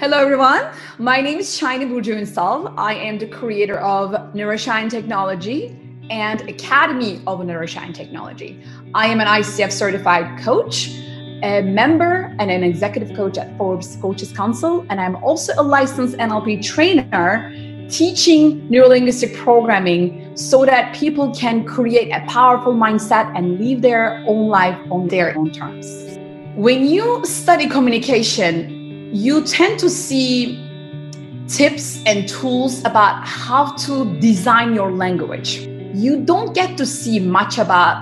Hello, 0.00 0.16
everyone. 0.16 0.62
My 0.96 1.20
name 1.20 1.40
is 1.40 1.54
Shiny 1.54 1.84
Burju 1.84 2.74
I 2.78 2.94
am 2.94 3.18
the 3.18 3.26
creator 3.26 3.78
of 3.80 4.12
Neuroshine 4.32 4.88
Technology 4.88 5.76
and 6.08 6.40
Academy 6.48 7.20
of 7.26 7.40
Neuroshine 7.40 7.92
Technology. 7.92 8.64
I 8.94 9.08
am 9.08 9.20
an 9.20 9.26
ICF 9.26 9.70
certified 9.70 10.40
coach, 10.40 10.88
a 11.42 11.60
member, 11.60 12.34
and 12.38 12.50
an 12.50 12.64
executive 12.64 13.14
coach 13.14 13.36
at 13.36 13.54
Forbes 13.58 13.98
Coaches 14.00 14.32
Council. 14.32 14.86
And 14.88 15.02
I'm 15.02 15.16
also 15.16 15.52
a 15.58 15.62
licensed 15.62 16.16
NLP 16.16 16.64
trainer 16.64 17.52
teaching 17.90 18.66
neurolinguistic 18.70 19.36
programming 19.36 20.34
so 20.34 20.64
that 20.64 20.94
people 20.94 21.30
can 21.34 21.62
create 21.66 22.10
a 22.10 22.24
powerful 22.26 22.72
mindset 22.72 23.36
and 23.36 23.60
live 23.60 23.82
their 23.82 24.24
own 24.26 24.48
life 24.48 24.78
on 24.90 25.08
their 25.08 25.36
own 25.36 25.50
terms. 25.52 25.86
When 26.56 26.86
you 26.86 27.22
study 27.26 27.68
communication, 27.68 28.79
you 29.12 29.44
tend 29.44 29.78
to 29.80 29.90
see 29.90 30.66
tips 31.48 32.00
and 32.06 32.28
tools 32.28 32.80
about 32.84 33.26
how 33.26 33.72
to 33.74 34.18
design 34.20 34.72
your 34.72 34.92
language. 34.92 35.58
You 35.94 36.24
don't 36.24 36.54
get 36.54 36.78
to 36.78 36.86
see 36.86 37.18
much 37.18 37.58
about 37.58 37.96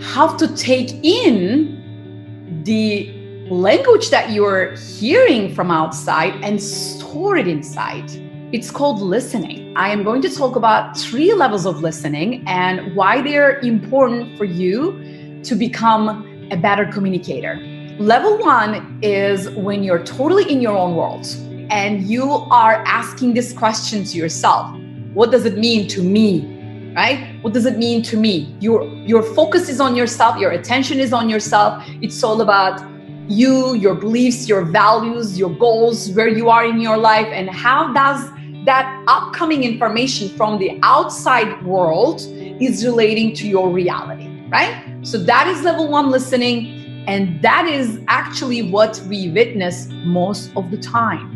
how 0.00 0.36
to 0.36 0.54
take 0.56 0.92
in 1.04 2.62
the 2.64 3.12
language 3.50 4.10
that 4.10 4.30
you're 4.30 4.76
hearing 4.76 5.52
from 5.52 5.72
outside 5.72 6.34
and 6.44 6.62
store 6.62 7.36
it 7.36 7.48
inside. 7.48 8.08
It's 8.52 8.70
called 8.70 9.00
listening. 9.00 9.76
I 9.76 9.88
am 9.88 10.04
going 10.04 10.22
to 10.22 10.30
talk 10.30 10.54
about 10.54 10.96
three 10.96 11.32
levels 11.32 11.66
of 11.66 11.80
listening 11.82 12.44
and 12.46 12.94
why 12.94 13.20
they're 13.20 13.58
important 13.60 14.38
for 14.38 14.44
you 14.44 15.40
to 15.42 15.56
become 15.56 16.29
a 16.50 16.56
better 16.56 16.86
communicator. 16.86 17.56
Level 17.98 18.38
one 18.38 18.98
is 19.02 19.50
when 19.50 19.82
you're 19.82 20.02
totally 20.04 20.50
in 20.50 20.60
your 20.60 20.76
own 20.76 20.96
world 20.96 21.26
and 21.70 22.02
you 22.02 22.30
are 22.50 22.82
asking 22.86 23.34
this 23.34 23.52
question 23.52 24.04
to 24.04 24.16
yourself 24.16 24.74
What 25.14 25.30
does 25.30 25.44
it 25.44 25.58
mean 25.58 25.88
to 25.88 26.02
me? 26.02 26.92
Right? 26.96 27.36
What 27.42 27.52
does 27.52 27.66
it 27.66 27.78
mean 27.78 28.02
to 28.04 28.16
me? 28.16 28.54
Your, 28.60 28.84
your 29.06 29.22
focus 29.22 29.68
is 29.68 29.80
on 29.80 29.94
yourself, 29.94 30.38
your 30.38 30.52
attention 30.52 30.98
is 30.98 31.12
on 31.12 31.28
yourself. 31.28 31.84
It's 32.02 32.22
all 32.22 32.40
about 32.40 32.80
you, 33.28 33.74
your 33.74 33.94
beliefs, 33.94 34.48
your 34.48 34.64
values, 34.64 35.38
your 35.38 35.50
goals, 35.50 36.10
where 36.10 36.28
you 36.28 36.50
are 36.50 36.64
in 36.64 36.80
your 36.80 36.96
life, 36.96 37.28
and 37.28 37.48
how 37.48 37.92
does 37.92 38.28
that 38.64 39.04
upcoming 39.08 39.62
information 39.64 40.28
from 40.36 40.58
the 40.58 40.78
outside 40.82 41.64
world 41.64 42.20
is 42.60 42.84
relating 42.84 43.34
to 43.34 43.48
your 43.48 43.70
reality, 43.70 44.28
right? 44.50 44.84
So 45.02 45.18
that 45.18 45.46
is 45.46 45.62
level 45.62 45.88
one 45.88 46.10
listening. 46.10 47.04
And 47.06 47.40
that 47.42 47.66
is 47.66 48.00
actually 48.08 48.62
what 48.62 49.00
we 49.08 49.30
witness 49.30 49.88
most 50.04 50.52
of 50.56 50.70
the 50.70 50.76
time. 50.76 51.30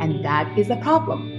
And 0.00 0.24
that 0.24 0.58
is 0.58 0.70
a 0.70 0.76
problem. 0.76 1.34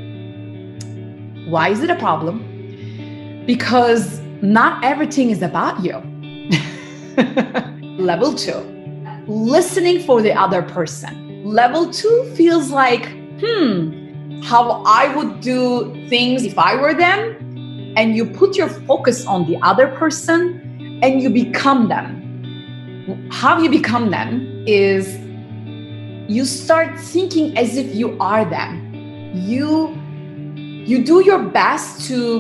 Why 1.49 1.69
is 1.69 1.81
it 1.81 1.89
a 1.89 1.95
problem? 1.95 3.43
Because 3.45 4.21
not 4.41 4.83
everything 4.83 5.31
is 5.31 5.41
about 5.41 5.83
you. 5.83 5.93
Level 8.02 8.33
two, 8.33 8.59
listening 9.27 10.02
for 10.03 10.21
the 10.21 10.33
other 10.33 10.61
person. 10.61 11.43
Level 11.43 11.91
two 11.91 12.31
feels 12.35 12.69
like, 12.69 13.07
hmm, 13.39 14.41
how 14.41 14.83
I 14.85 15.13
would 15.15 15.41
do 15.41 16.07
things 16.07 16.43
if 16.43 16.57
I 16.57 16.75
were 16.75 16.93
them. 16.93 17.35
And 17.97 18.15
you 18.15 18.25
put 18.25 18.55
your 18.55 18.69
focus 18.69 19.25
on 19.25 19.45
the 19.47 19.57
other 19.61 19.87
person 19.87 20.68
and 21.02 21.22
you 21.22 21.30
become 21.30 21.88
them. 21.88 23.30
How 23.31 23.59
you 23.59 23.69
become 23.69 24.11
them 24.11 24.64
is 24.67 25.17
you 26.30 26.45
start 26.45 27.00
thinking 27.00 27.58
as 27.58 27.78
if 27.78 27.95
you 27.95 28.17
are 28.19 28.45
them. 28.45 28.94
You 29.33 29.97
you 30.89 31.03
do 31.03 31.23
your 31.23 31.39
best 31.39 32.08
to 32.08 32.39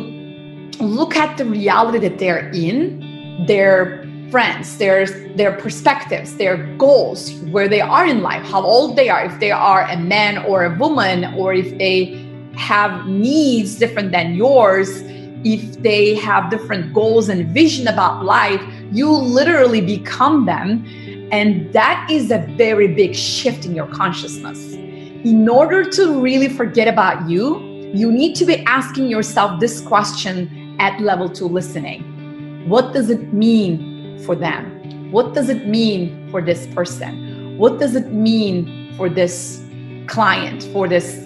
look 0.79 1.15
at 1.15 1.37
the 1.37 1.45
reality 1.45 1.99
that 1.99 2.17
they're 2.17 2.49
in 2.49 3.45
their 3.47 4.05
friends 4.31 4.77
their 4.77 5.05
their 5.35 5.51
perspectives 5.57 6.35
their 6.37 6.57
goals 6.77 7.33
where 7.51 7.67
they 7.67 7.81
are 7.81 8.05
in 8.05 8.21
life 8.21 8.43
how 8.43 8.61
old 8.61 8.95
they 8.95 9.09
are 9.09 9.25
if 9.25 9.39
they 9.39 9.51
are 9.51 9.83
a 9.89 9.97
man 9.97 10.37
or 10.45 10.65
a 10.65 10.75
woman 10.77 11.25
or 11.35 11.53
if 11.53 11.77
they 11.77 12.25
have 12.55 13.07
needs 13.07 13.75
different 13.75 14.11
than 14.11 14.33
yours 14.33 15.01
if 15.43 15.81
they 15.81 16.15
have 16.15 16.49
different 16.49 16.93
goals 16.93 17.29
and 17.29 17.47
vision 17.53 17.87
about 17.87 18.25
life 18.25 18.61
you 18.91 19.09
literally 19.11 19.81
become 19.81 20.45
them. 20.45 20.85
And 21.31 21.71
that 21.73 22.07
is 22.09 22.31
a 22.31 22.39
very 22.57 22.87
big 22.87 23.15
shift 23.15 23.65
in 23.65 23.75
your 23.75 23.87
consciousness. 23.87 24.73
In 24.73 25.47
order 25.47 25.83
to 25.83 26.19
really 26.19 26.49
forget 26.49 26.87
about 26.87 27.29
you, 27.29 27.59
you 27.93 28.11
need 28.11 28.35
to 28.35 28.45
be 28.45 28.63
asking 28.65 29.07
yourself 29.07 29.59
this 29.59 29.81
question 29.81 30.75
at 30.79 30.99
level 31.01 31.29
two 31.29 31.47
listening. 31.47 32.67
What 32.67 32.93
does 32.93 33.09
it 33.09 33.33
mean 33.33 34.19
for 34.25 34.35
them? 34.35 35.11
What 35.11 35.33
does 35.33 35.49
it 35.49 35.67
mean 35.67 36.29
for 36.29 36.41
this 36.41 36.67
person? 36.67 37.57
What 37.57 37.79
does 37.79 37.95
it 37.95 38.11
mean 38.11 38.93
for 38.95 39.09
this 39.09 39.63
client, 40.07 40.63
for 40.71 40.87
this 40.87 41.25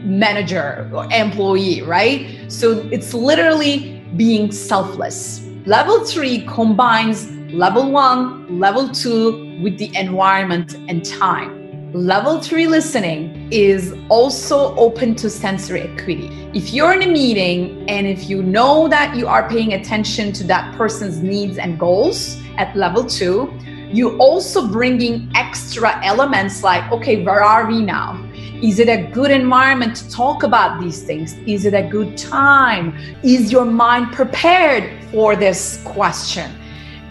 manager 0.00 0.90
or 0.92 1.06
employee, 1.12 1.82
right? 1.82 2.50
So 2.50 2.88
it's 2.90 3.14
literally 3.14 4.02
being 4.16 4.52
selfless 4.52 5.42
Level 5.66 6.04
three 6.04 6.44
combines 6.46 7.30
level 7.52 7.92
one, 7.92 8.58
level 8.58 8.88
two 8.88 9.60
with 9.62 9.78
the 9.78 9.96
environment 9.96 10.74
and 10.88 11.04
time. 11.04 11.92
Level 11.92 12.40
three 12.40 12.66
listening 12.66 13.48
is 13.52 13.94
also 14.08 14.74
open 14.74 15.14
to 15.14 15.30
sensory 15.30 15.82
acuity. 15.82 16.26
If 16.52 16.72
you're 16.72 16.92
in 16.92 17.02
a 17.02 17.06
meeting 17.06 17.88
and 17.88 18.08
if 18.08 18.28
you 18.28 18.42
know 18.42 18.88
that 18.88 19.14
you 19.14 19.28
are 19.28 19.48
paying 19.48 19.74
attention 19.74 20.32
to 20.32 20.44
that 20.48 20.74
person's 20.74 21.22
needs 21.22 21.58
and 21.58 21.78
goals 21.78 22.42
at 22.56 22.74
level 22.74 23.04
two, 23.04 23.56
you 23.92 24.18
also 24.18 24.66
bringing 24.66 25.30
extra 25.36 26.04
elements 26.04 26.64
like, 26.64 26.90
okay, 26.90 27.22
where 27.22 27.44
are 27.44 27.68
we 27.68 27.82
now? 27.82 28.20
Is 28.62 28.78
it 28.78 28.88
a 28.88 29.10
good 29.10 29.32
environment 29.32 29.96
to 29.96 30.08
talk 30.08 30.44
about 30.44 30.80
these 30.80 31.02
things? 31.02 31.34
Is 31.48 31.64
it 31.64 31.74
a 31.74 31.82
good 31.82 32.16
time? 32.16 32.96
Is 33.24 33.50
your 33.50 33.64
mind 33.64 34.12
prepared 34.12 35.02
for 35.10 35.34
this 35.34 35.82
question? 35.84 36.48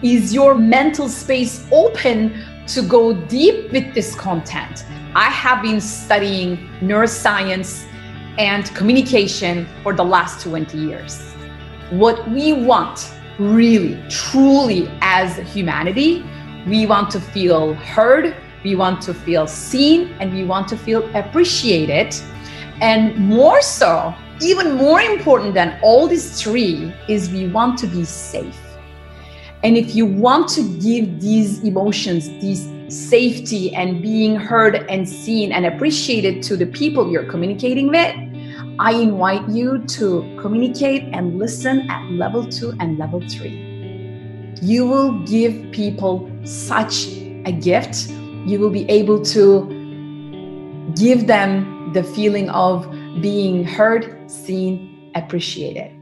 Is 0.02 0.32
your 0.32 0.54
mental 0.54 1.10
space 1.10 1.66
open 1.70 2.42
to 2.68 2.80
go 2.80 3.12
deep 3.12 3.70
with 3.70 3.92
this 3.92 4.14
content? 4.14 4.86
I 5.14 5.28
have 5.28 5.60
been 5.60 5.78
studying 5.82 6.56
neuroscience 6.80 7.84
and 8.38 8.64
communication 8.74 9.68
for 9.82 9.92
the 9.92 10.04
last 10.04 10.42
20 10.42 10.78
years. 10.78 11.34
What 11.90 12.26
we 12.30 12.54
want, 12.54 13.12
really, 13.38 14.02
truly, 14.08 14.90
as 15.02 15.36
humanity, 15.52 16.24
we 16.66 16.86
want 16.86 17.10
to 17.10 17.20
feel 17.20 17.74
heard, 17.74 18.34
we 18.64 18.74
want 18.74 19.02
to 19.02 19.14
feel 19.14 19.46
seen 19.46 20.14
and 20.20 20.32
we 20.32 20.44
want 20.44 20.68
to 20.68 20.76
feel 20.76 21.08
appreciated. 21.16 22.14
And 22.80 23.16
more 23.16 23.62
so, 23.62 24.14
even 24.40 24.74
more 24.74 25.00
important 25.00 25.54
than 25.54 25.78
all 25.82 26.08
these 26.08 26.42
three, 26.42 26.92
is 27.08 27.30
we 27.30 27.48
want 27.48 27.78
to 27.78 27.86
be 27.86 28.04
safe. 28.04 28.58
And 29.62 29.76
if 29.76 29.94
you 29.94 30.06
want 30.06 30.48
to 30.50 30.62
give 30.80 31.20
these 31.20 31.62
emotions, 31.62 32.28
these 32.40 32.68
safety 32.88 33.74
and 33.74 34.02
being 34.02 34.36
heard 34.36 34.74
and 34.90 35.08
seen 35.08 35.52
and 35.52 35.64
appreciated 35.64 36.42
to 36.44 36.56
the 36.56 36.66
people 36.66 37.10
you're 37.10 37.30
communicating 37.30 37.88
with, 37.88 38.14
I 38.78 38.94
invite 38.94 39.48
you 39.48 39.78
to 39.78 40.38
communicate 40.40 41.04
and 41.12 41.38
listen 41.38 41.88
at 41.88 42.10
level 42.10 42.44
two 42.44 42.74
and 42.80 42.98
level 42.98 43.20
three. 43.28 43.70
You 44.60 44.86
will 44.86 45.20
give 45.20 45.70
people 45.70 46.30
such 46.44 47.06
a 47.44 47.52
gift 47.52 48.10
you 48.44 48.58
will 48.58 48.70
be 48.70 48.88
able 48.90 49.22
to 49.24 49.66
give 50.96 51.26
them 51.26 51.92
the 51.92 52.02
feeling 52.02 52.48
of 52.50 52.90
being 53.20 53.64
heard, 53.64 54.30
seen, 54.30 55.10
appreciated. 55.14 56.01